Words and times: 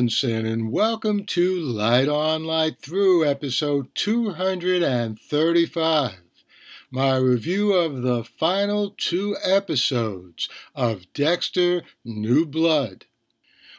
Levinson, 0.00 0.50
and 0.50 0.72
welcome 0.72 1.26
to 1.26 1.60
Light 1.60 2.08
On, 2.08 2.44
Light 2.44 2.80
Through, 2.80 3.26
episode 3.26 3.94
235, 3.94 6.14
my 6.90 7.16
review 7.18 7.74
of 7.74 8.00
the 8.00 8.24
final 8.24 8.94
two 8.96 9.36
episodes 9.44 10.48
of 10.74 11.12
Dexter 11.12 11.82
New 12.02 12.46
Blood. 12.46 13.04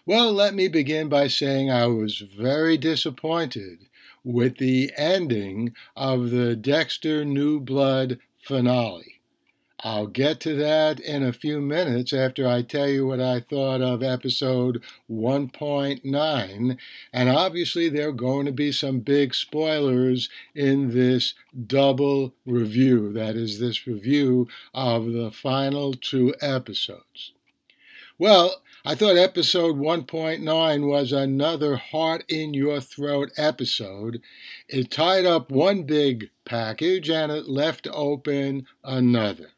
Well, 0.06 0.32
let 0.32 0.54
me 0.54 0.68
begin 0.68 1.10
by 1.10 1.26
saying 1.26 1.72
I 1.72 1.88
was 1.88 2.20
very 2.20 2.78
disappointed 2.78 3.88
with 4.24 4.58
the 4.58 4.92
ending 4.96 5.74
of 5.96 6.30
the 6.30 6.56
Dexter 6.56 7.26
New 7.26 7.60
Blood 7.60 8.20
finale. 8.38 9.21
I'll 9.84 10.06
get 10.06 10.40
to 10.42 10.54
that 10.58 11.00
in 11.00 11.24
a 11.24 11.34
few 11.34 11.60
minutes 11.60 12.14
after 12.14 12.48
I 12.48 12.62
tell 12.62 12.88
you 12.88 13.08
what 13.08 13.20
I 13.20 13.40
thought 13.40 13.82
of 13.82 14.04
episode 14.04 14.84
1.9. 15.10 16.78
And 17.12 17.30
obviously, 17.30 17.90
there 17.90 18.10
are 18.10 18.14
going 18.14 18.46
to 18.46 18.52
be 18.52 18.72
some 18.72 19.00
big 19.00 19.34
spoilers 19.34 20.30
in 20.54 20.92
this 20.92 21.34
double 21.66 22.36
review. 22.46 23.12
That 23.12 23.36
is, 23.36 23.60
this 23.60 23.88
review 23.88 24.48
of 24.72 25.14
the 25.14 25.32
final 25.32 25.94
two 25.94 26.36
episodes. 26.42 27.32
Well, 28.20 28.62
I 28.86 28.94
thought 28.94 29.18
episode 29.18 29.78
1.9 29.78 30.88
was 30.88 31.12
another 31.12 31.78
heart 31.78 32.24
in 32.30 32.54
your 32.54 32.82
throat 32.82 33.32
episode. 33.36 34.22
It 34.68 34.92
tied 34.92 35.26
up 35.26 35.50
one 35.50 35.84
big 35.84 36.30
package 36.46 37.10
and 37.10 37.32
it 37.32 37.50
left 37.50 37.88
open 37.92 38.68
another. 38.84 39.50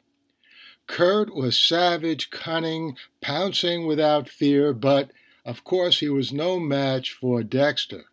Kurt 0.86 1.34
was 1.34 1.56
savage, 1.56 2.30
cunning, 2.30 2.96
pouncing 3.20 3.86
without 3.86 4.28
fear, 4.28 4.72
but 4.72 5.10
of 5.44 5.64
course 5.64 6.00
he 6.00 6.08
was 6.08 6.32
no 6.32 6.58
match 6.58 7.12
for 7.12 7.42
Dexter. 7.42 8.04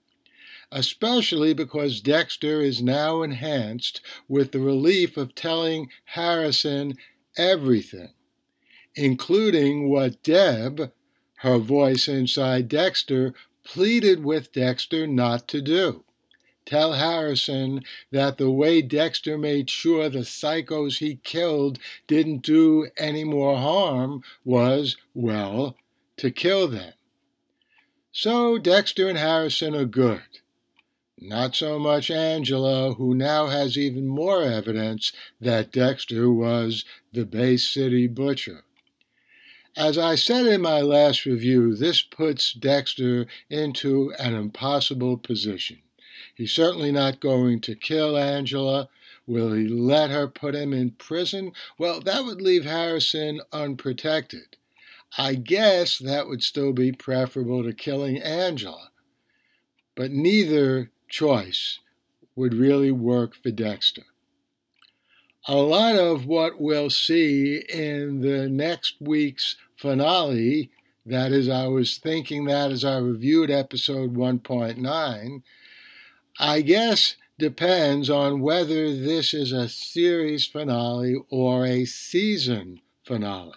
Especially 0.71 1.53
because 1.53 1.99
Dexter 1.99 2.61
is 2.61 2.81
now 2.81 3.23
enhanced 3.23 3.99
with 4.29 4.51
the 4.51 4.59
relief 4.59 5.17
of 5.17 5.35
telling 5.35 5.89
Harrison 6.05 6.97
everything, 7.37 8.13
including 8.95 9.89
what 9.89 10.23
Deb, 10.23 10.93
her 11.39 11.57
voice 11.57 12.07
inside 12.07 12.69
Dexter, 12.69 13.33
pleaded 13.63 14.23
with 14.23 14.53
Dexter 14.53 15.05
not 15.07 15.47
to 15.49 15.61
do. 15.61 16.05
Tell 16.65 16.93
Harrison 16.93 17.83
that 18.11 18.37
the 18.37 18.51
way 18.51 18.81
Dexter 18.81 19.37
made 19.37 19.69
sure 19.69 20.09
the 20.09 20.19
psychos 20.19 20.99
he 20.99 21.15
killed 21.23 21.79
didn't 22.07 22.43
do 22.43 22.89
any 22.97 23.23
more 23.23 23.57
harm 23.57 24.23
was, 24.45 24.97
well, 25.13 25.75
to 26.17 26.31
kill 26.31 26.67
them. 26.67 26.93
So 28.11 28.57
Dexter 28.57 29.07
and 29.09 29.17
Harrison 29.17 29.75
are 29.75 29.85
good. 29.85 30.21
Not 31.17 31.55
so 31.55 31.77
much 31.77 32.09
Angela, 32.09 32.93
who 32.95 33.13
now 33.13 33.47
has 33.47 33.77
even 33.77 34.07
more 34.07 34.41
evidence 34.43 35.11
that 35.39 35.71
Dexter 35.71 36.31
was 36.31 36.83
the 37.13 37.25
Bay 37.25 37.57
City 37.57 38.07
butcher. 38.07 38.63
As 39.77 39.97
I 39.97 40.15
said 40.15 40.47
in 40.47 40.61
my 40.61 40.81
last 40.81 41.25
review, 41.25 41.75
this 41.75 42.01
puts 42.01 42.53
Dexter 42.53 43.27
into 43.49 44.13
an 44.19 44.33
impossible 44.33 45.17
position. 45.17 45.79
He's 46.35 46.51
certainly 46.51 46.91
not 46.91 47.19
going 47.19 47.61
to 47.61 47.75
kill 47.75 48.17
Angela. 48.17 48.89
Will 49.27 49.53
he 49.53 49.67
let 49.67 50.09
her 50.09 50.27
put 50.27 50.55
him 50.55 50.73
in 50.73 50.91
prison? 50.91 51.51
Well, 51.77 52.01
that 52.01 52.25
would 52.25 52.41
leave 52.41 52.65
Harrison 52.65 53.41
unprotected. 53.51 54.57
I 55.17 55.35
guess 55.35 55.97
that 55.97 56.27
would 56.27 56.41
still 56.41 56.73
be 56.73 56.91
preferable 56.91 57.63
to 57.63 57.73
killing 57.73 58.21
Angela. 58.21 58.91
But 59.95 60.11
neither 60.11 60.91
choice 61.09 61.79
would 62.35 62.53
really 62.53 62.91
work 62.91 63.35
for 63.35 63.51
Dexter. 63.51 64.03
A 65.47 65.55
lot 65.55 65.95
of 65.95 66.25
what 66.25 66.61
we'll 66.61 66.89
see 66.89 67.63
in 67.67 68.21
the 68.21 68.47
next 68.47 68.95
week's 69.01 69.57
finale, 69.75 70.69
that 71.05 71.31
is, 71.31 71.49
I 71.49 71.67
was 71.67 71.97
thinking 71.97 72.45
that 72.45 72.71
as 72.71 72.85
I 72.85 72.97
reviewed 72.97 73.49
episode 73.49 74.15
1.9, 74.15 75.41
I 76.39 76.61
guess 76.61 77.15
depends 77.37 78.09
on 78.09 78.39
whether 78.39 78.95
this 78.95 79.33
is 79.33 79.51
a 79.51 79.67
series 79.67 80.45
finale 80.45 81.17
or 81.29 81.65
a 81.65 81.85
season 81.85 82.81
finale. 83.03 83.53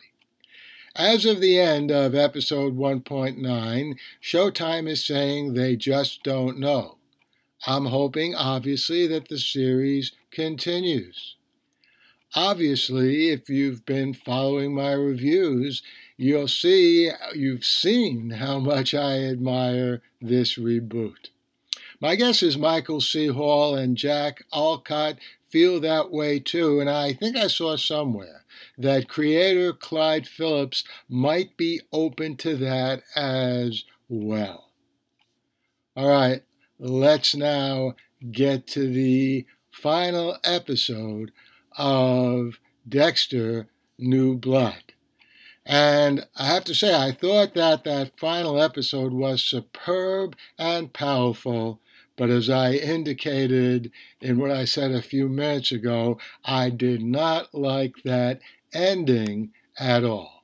As 0.97 1.25
of 1.25 1.41
the 1.41 1.59
end 1.59 1.91
of 1.91 2.15
episode 2.15 2.77
1.9, 2.77 3.99
Showtime 4.23 4.89
is 4.89 5.05
saying 5.05 5.55
they 5.55 5.77
just 5.77 6.23
don't 6.23 6.59
know. 6.59 6.99
I'm 7.67 7.87
hoping, 7.87 8.35
obviously, 8.35 9.07
that 9.09 9.29
the 9.29 9.39
series 9.39 10.13
continues. 10.31 11.37
Obviously, 12.35 13.31
if 13.31 13.49
you've 13.49 13.87
been 13.87 14.15
following 14.15 14.75
my 14.75 14.93
reviews, 14.93 15.83
you'll 16.17 16.49
see, 16.49 17.11
you've 17.35 17.65
seen 17.65 18.31
how 18.31 18.59
much 18.59 18.95
I 18.95 19.25
admire 19.25 20.03
this 20.21 20.57
reboot. 20.57 21.31
My 22.01 22.17
guess 22.17 22.43
is 22.43 22.59
Michael 22.59 23.01
C. 23.01 23.29
Hall 23.29 23.77
and 23.77 23.97
Jack 23.97 24.45
Alcott 24.53 25.19
feel 25.49 25.81
that 25.81 26.11
way 26.11 26.41
too, 26.41 26.81
and 26.81 26.91
I 26.91 27.13
think 27.13 27.37
I 27.37 27.47
saw 27.47 27.77
somewhere 27.77 28.45
that 28.77 29.09
creator 29.09 29.73
Clyde 29.73 30.27
Phillips 30.27 30.83
might 31.09 31.57
be 31.57 31.81
open 31.93 32.37
to 32.39 32.57
that 32.57 33.03
as 33.15 33.85
well. 34.09 34.71
All 35.97 36.09
right, 36.09 36.43
let's 36.79 37.37
now 37.37 37.95
get 38.33 38.67
to 38.69 38.93
the 38.93 39.47
final 39.71 40.39
episode 40.43 41.31
of 41.79 42.59
Dexter 42.89 43.69
New 43.97 44.37
Blood. 44.37 44.93
And 45.65 46.27
I 46.37 46.47
have 46.47 46.65
to 46.65 46.75
say, 46.75 46.95
I 46.95 47.13
thought 47.13 47.55
that 47.55 47.85
that 47.85 48.19
final 48.19 48.61
episode 48.61 49.13
was 49.13 49.43
superb 49.43 50.37
and 50.59 50.93
powerful 50.93 51.81
but 52.17 52.31
as 52.31 52.49
I 52.49 52.73
indicated 52.73 53.91
in 54.21 54.39
what 54.39 54.51
I 54.51 54.65
said 54.65 54.93
a 54.93 55.03
few 55.03 55.29
minutes 55.29 55.73
ago, 55.73 56.19
I 56.45 56.71
did 56.71 57.03
not 57.03 57.55
like 57.55 58.03
that 58.05 58.41
ending 58.73 59.53
at 59.79 60.05
all. 60.05 60.35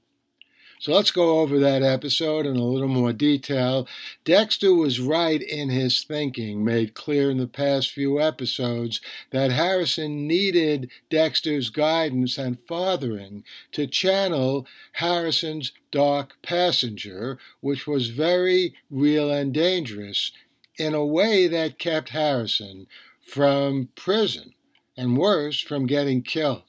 So 0.81 0.95
let's 0.95 1.11
go 1.11 1.41
over 1.41 1.59
that 1.59 1.83
episode 1.83 2.47
in 2.47 2.57
a 2.57 2.65
little 2.65 2.89
more 2.89 3.13
detail. 3.13 3.87
Dexter 4.25 4.73
was 4.73 4.99
right 4.99 5.43
in 5.43 5.69
his 5.69 6.03
thinking, 6.03 6.65
made 6.65 6.95
clear 6.95 7.31
in 7.31 7.37
the 7.37 7.47
past 7.47 7.93
few 7.93 8.19
episodes, 8.19 9.03
that 9.31 9.51
Harrison 9.51 10.27
needed 10.27 10.91
Dexter's 11.11 11.69
guidance 11.69 12.39
and 12.39 12.59
fathering 12.67 13.45
to 13.73 13.87
channel 13.87 14.67
Harrison's 14.93 15.73
dark 15.91 16.37
passenger, 16.41 17.39
which 17.61 17.87
was 17.87 18.09
very 18.09 18.73
real 18.91 19.31
and 19.31 19.53
dangerous 19.53 20.33
in 20.81 20.95
a 20.95 21.05
way 21.05 21.47
that 21.47 21.79
kept 21.79 22.09
Harrison 22.09 22.87
from 23.21 23.91
prison 23.95 24.55
and 24.97 25.19
worse, 25.19 25.61
from 25.61 25.87
getting 25.87 26.23
killed. 26.23 26.63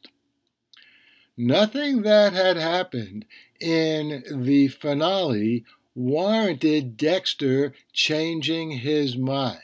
Nothing 1.37 2.01
that 2.01 2.33
had 2.33 2.57
happened 2.57 3.25
in 3.59 4.23
the 4.29 4.67
finale 4.67 5.63
warranted 5.95 6.97
Dexter 6.97 7.73
changing 7.93 8.71
his 8.71 9.17
mind. 9.17 9.59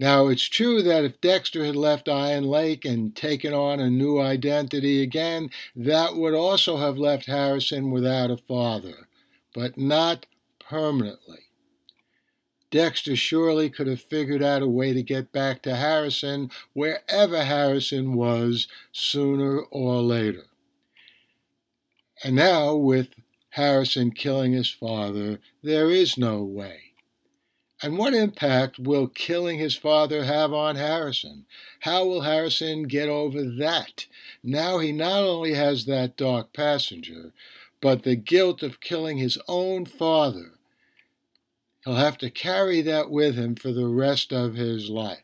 Now, 0.00 0.28
it's 0.28 0.48
true 0.48 0.82
that 0.82 1.04
if 1.04 1.20
Dexter 1.20 1.64
had 1.64 1.76
left 1.76 2.08
Iron 2.08 2.44
Lake 2.44 2.84
and 2.84 3.14
taken 3.14 3.52
on 3.52 3.78
a 3.78 3.90
new 3.90 4.20
identity 4.20 5.02
again, 5.02 5.50
that 5.76 6.16
would 6.16 6.34
also 6.34 6.76
have 6.76 6.98
left 6.98 7.26
Harrison 7.26 7.90
without 7.90 8.30
a 8.30 8.36
father, 8.36 9.08
but 9.54 9.76
not 9.76 10.26
permanently. 10.58 11.51
Dexter 12.72 13.16
surely 13.16 13.68
could 13.68 13.86
have 13.86 14.00
figured 14.00 14.42
out 14.42 14.62
a 14.62 14.66
way 14.66 14.94
to 14.94 15.02
get 15.02 15.30
back 15.30 15.60
to 15.62 15.76
Harrison 15.76 16.50
wherever 16.72 17.44
Harrison 17.44 18.14
was 18.14 18.66
sooner 18.92 19.60
or 19.60 19.96
later. 20.00 20.46
And 22.24 22.34
now, 22.34 22.74
with 22.74 23.10
Harrison 23.50 24.10
killing 24.10 24.52
his 24.52 24.70
father, 24.70 25.38
there 25.62 25.90
is 25.90 26.16
no 26.16 26.42
way. 26.42 26.94
And 27.82 27.98
what 27.98 28.14
impact 28.14 28.78
will 28.78 29.06
killing 29.06 29.58
his 29.58 29.76
father 29.76 30.24
have 30.24 30.54
on 30.54 30.76
Harrison? 30.76 31.44
How 31.80 32.06
will 32.06 32.22
Harrison 32.22 32.84
get 32.84 33.10
over 33.10 33.42
that? 33.44 34.06
Now 34.42 34.78
he 34.78 34.92
not 34.92 35.24
only 35.24 35.52
has 35.52 35.84
that 35.84 36.16
dark 36.16 36.54
passenger, 36.54 37.34
but 37.82 38.04
the 38.04 38.16
guilt 38.16 38.62
of 38.62 38.80
killing 38.80 39.18
his 39.18 39.36
own 39.46 39.84
father 39.84 40.52
He'll 41.84 41.96
have 41.96 42.18
to 42.18 42.30
carry 42.30 42.80
that 42.82 43.10
with 43.10 43.34
him 43.34 43.54
for 43.54 43.72
the 43.72 43.88
rest 43.88 44.32
of 44.32 44.54
his 44.54 44.88
life. 44.88 45.22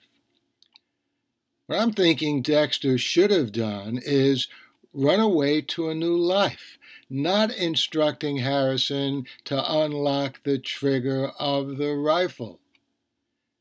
What 1.66 1.80
I'm 1.80 1.92
thinking 1.92 2.42
Dexter 2.42 2.98
should 2.98 3.30
have 3.30 3.52
done 3.52 4.00
is 4.02 4.48
run 4.92 5.20
away 5.20 5.60
to 5.60 5.88
a 5.88 5.94
new 5.94 6.16
life, 6.16 6.78
not 7.08 7.54
instructing 7.54 8.38
Harrison 8.38 9.26
to 9.44 9.72
unlock 9.72 10.42
the 10.42 10.58
trigger 10.58 11.28
of 11.38 11.76
the 11.76 11.94
rifle. 11.94 12.58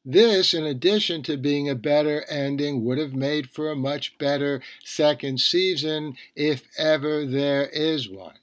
This, 0.04 0.54
in 0.54 0.64
addition 0.64 1.22
to 1.24 1.36
being 1.36 1.70
a 1.70 1.76
better 1.76 2.24
ending, 2.30 2.86
would 2.86 2.98
have 2.98 3.14
made 3.14 3.50
for 3.50 3.70
a 3.70 3.76
much 3.76 4.18
better 4.18 4.62
second 4.84 5.42
season 5.42 6.16
if 6.34 6.64
ever 6.78 7.26
there 7.26 7.68
is 7.68 8.10
one. 8.10 8.38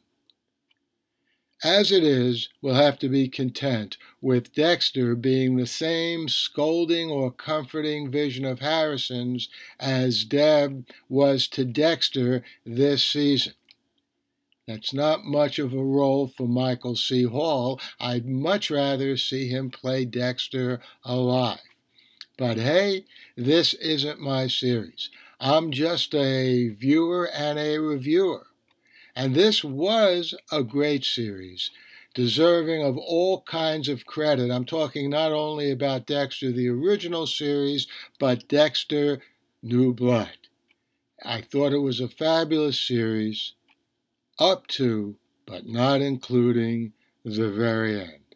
As 1.65 1.91
it 1.91 2.05
is, 2.05 2.51
we'll 2.61 2.75
have 2.75 2.99
to 2.99 3.09
be 3.09 3.27
content 3.27 3.97
with 4.21 4.53
Dexter 4.53 5.17
being 5.17 5.57
the 5.57 5.67
same 5.67 6.29
scolding 6.29 7.11
or 7.11 7.31
comforting 7.31 8.11
vision 8.11 8.45
of 8.45 8.61
Harrison's 8.61 9.49
as 9.81 10.25
Deb 10.25 10.87
was 11.09 11.49
to 11.49 11.65
Dexter 11.65 12.43
this 12.67 13.03
season. 13.03 13.55
That's 14.69 14.93
not 14.93 15.25
much 15.25 15.59
of 15.59 15.73
a 15.73 15.83
role 15.83 16.27
for 16.27 16.47
Michael 16.47 16.97
C. 16.97 17.23
Hall. 17.23 17.81
I'd 17.99 18.27
much 18.27 18.71
rather 18.71 19.17
see 19.17 19.49
him 19.49 19.71
play 19.71 20.05
Dexter 20.05 20.83
alive. 21.03 21.61
But 22.37 22.59
hey, 22.59 23.07
this 23.39 23.73
isn't 23.73 24.21
my 24.21 24.49
series. 24.49 25.09
I'm 25.41 25.71
just 25.71 26.15
a 26.15 26.69
viewer 26.69 27.27
and 27.27 27.59
a 27.59 27.79
reviewer. 27.79 28.49
And 29.17 29.35
this 29.35 29.63
was 29.63 30.35
a 30.51 30.63
great 30.63 31.05
series, 31.05 31.71
deserving 32.15 32.85
of 32.85 32.97
all 32.99 33.43
kinds 33.43 33.89
of 33.89 34.07
credit. 34.07 34.51
I'm 34.51 34.65
talking 34.65 35.09
not 35.09 35.33
only 35.33 35.71
about 35.71 36.07
Dexter, 36.07 36.51
the 36.51 36.69
original 36.69 37.27
series, 37.27 37.87
but 38.19 38.49
Dexter 38.49 39.21
New 39.63 39.95
Blood. 39.95 40.49
I 41.25 41.41
thought 41.41 41.73
it 41.73 41.79
was 41.79 42.01
a 42.01 42.09
fabulous 42.09 42.81
series, 42.81 43.53
up 44.39 44.67
to, 44.69 45.17
but 45.47 45.67
not 45.67 46.01
including, 46.01 46.93
the 47.25 47.51
very 47.51 48.01
end. 48.01 48.35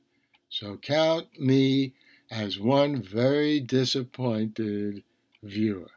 So 0.48 0.76
count 0.76 1.38
me 1.38 1.92
as 2.30 2.58
one 2.58 3.02
very 3.02 3.60
disappointed 3.60 5.02
viewer. 5.42 5.90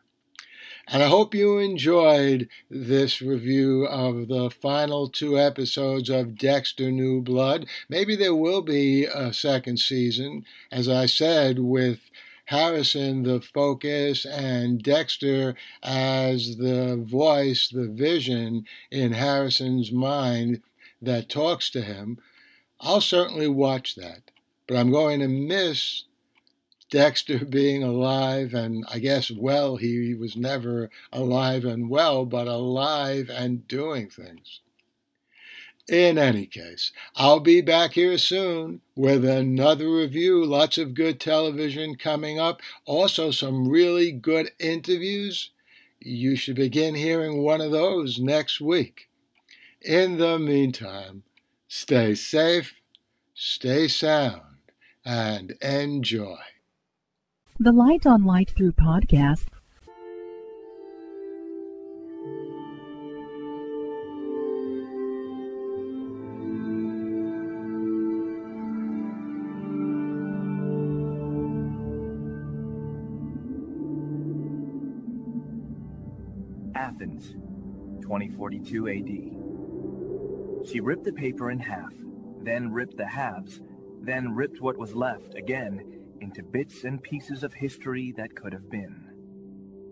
And 0.87 1.01
I 1.01 1.07
hope 1.07 1.33
you 1.33 1.57
enjoyed 1.57 2.49
this 2.69 3.21
review 3.21 3.85
of 3.85 4.27
the 4.27 4.49
final 4.49 5.07
two 5.09 5.39
episodes 5.39 6.09
of 6.09 6.37
Dexter 6.37 6.91
New 6.91 7.21
Blood. 7.21 7.65
Maybe 7.87 8.15
there 8.15 8.35
will 8.35 8.61
be 8.61 9.05
a 9.05 9.31
second 9.33 9.79
season, 9.79 10.45
as 10.71 10.89
I 10.89 11.05
said, 11.05 11.59
with 11.59 12.09
Harrison 12.45 13.23
the 13.23 13.39
focus 13.39 14.25
and 14.25 14.83
Dexter 14.83 15.55
as 15.81 16.57
the 16.57 17.01
voice, 17.01 17.69
the 17.69 17.87
vision 17.87 18.65
in 18.91 19.13
Harrison's 19.13 19.91
mind 19.91 20.61
that 21.01 21.29
talks 21.29 21.69
to 21.69 21.81
him. 21.81 22.19
I'll 22.81 22.99
certainly 22.99 23.47
watch 23.47 23.95
that, 23.95 24.31
but 24.67 24.75
I'm 24.75 24.91
going 24.91 25.21
to 25.21 25.29
miss 25.29 26.03
Dexter 26.91 27.45
being 27.45 27.83
alive 27.83 28.53
and 28.53 28.85
I 28.89 28.99
guess 28.99 29.31
well, 29.31 29.77
he 29.77 30.13
was 30.13 30.35
never 30.35 30.89
alive 31.11 31.63
and 31.63 31.89
well, 31.89 32.25
but 32.25 32.47
alive 32.47 33.29
and 33.29 33.65
doing 33.67 34.09
things. 34.09 34.59
In 35.88 36.17
any 36.17 36.45
case, 36.45 36.91
I'll 37.15 37.39
be 37.39 37.61
back 37.61 37.93
here 37.93 38.17
soon 38.17 38.81
with 38.95 39.25
another 39.25 39.89
review. 39.89 40.45
Lots 40.45 40.77
of 40.77 40.93
good 40.93 41.19
television 41.19 41.95
coming 41.95 42.39
up. 42.39 42.61
Also, 42.85 43.31
some 43.31 43.69
really 43.69 44.11
good 44.11 44.51
interviews. 44.59 45.51
You 45.99 46.35
should 46.35 46.57
begin 46.57 46.95
hearing 46.95 47.41
one 47.41 47.61
of 47.61 47.71
those 47.71 48.19
next 48.19 48.59
week. 48.59 49.07
In 49.81 50.17
the 50.17 50.37
meantime, 50.37 51.23
stay 51.67 52.15
safe, 52.15 52.75
stay 53.33 53.87
sound, 53.87 54.41
and 55.05 55.51
enjoy. 55.61 56.37
The 57.63 57.71
Light 57.71 58.07
on 58.07 58.23
Light 58.23 58.49
Through 58.57 58.71
podcast 58.71 59.45
Athens, 76.73 77.35
2042 78.01 78.87
AD. 78.89 80.67
She 80.67 80.79
ripped 80.79 81.03
the 81.03 81.13
paper 81.13 81.51
in 81.51 81.59
half, 81.59 81.93
then 82.41 82.71
ripped 82.71 82.97
the 82.97 83.05
halves, 83.05 83.61
then 84.01 84.33
ripped 84.33 84.61
what 84.61 84.79
was 84.79 84.95
left 84.95 85.35
again 85.35 86.00
into 86.21 86.44
bits 86.44 86.83
and 86.83 87.01
pieces 87.01 87.44
of 87.44 87.53
history 87.53 88.13
that 88.18 88.35
could 88.35 88.53
have 88.53 88.69
been. 88.69 89.09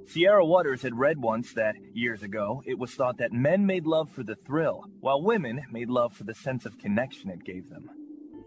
Sierra 0.06 0.46
Waters 0.46 0.82
had 0.82 0.98
read 0.98 1.22
once 1.22 1.54
that, 1.54 1.76
years 1.94 2.24
ago, 2.24 2.64
it 2.66 2.80
was 2.80 2.92
thought 2.96 3.18
that 3.18 3.32
men 3.32 3.66
made 3.66 3.86
love 3.86 4.10
for 4.10 4.24
the 4.24 4.38
thrill, 4.48 4.86
while 5.02 5.22
women 5.22 5.62
made 5.72 5.90
love 5.90 6.14
for 6.14 6.24
the 6.24 6.34
sense 6.34 6.66
of 6.66 6.80
connection 6.80 7.30
it 7.30 7.44
gave 7.44 7.70
them. 7.70 7.90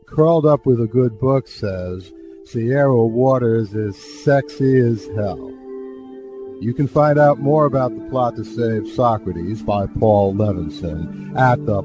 Curled 0.07 0.45
Up 0.45 0.67
with 0.67 0.81
a 0.81 0.89
Good 0.89 1.21
Book 1.21 1.47
says 1.47 2.13
Sierra 2.45 3.07
Waters 3.07 3.75
is 3.75 3.97
sexy 4.25 4.79
as 4.81 5.07
hell. 5.15 5.51
You 6.61 6.75
can 6.75 6.89
find 6.89 7.19
out 7.19 7.39
more 7.39 7.67
about 7.67 7.95
the 7.97 8.09
plot 8.09 8.37
to 8.37 8.45
save 8.45 8.89
Socrates 8.89 9.63
by 9.63 9.87
Paul 9.87 10.35
Levinson 10.35 11.37
at 11.37 11.65
the 11.67 11.83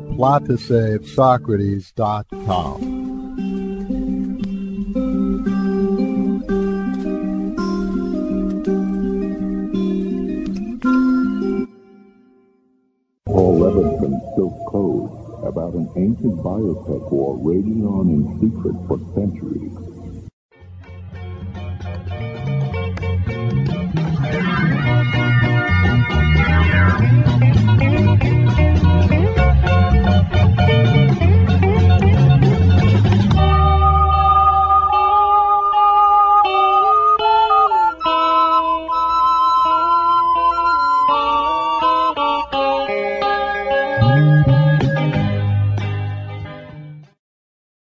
about 15.57 15.74
an 15.74 15.89
ancient 15.95 16.38
biotech 16.44 17.12
war 17.12 17.36
raging 17.42 17.83
on 17.83 18.09
in 18.09 18.21
secret 18.38 18.75
for 18.88 19.00
centuries. 19.15 19.86